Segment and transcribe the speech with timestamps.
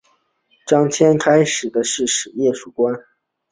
[0.65, 1.69] 张骘开始是
[2.31, 2.95] 段业的属官。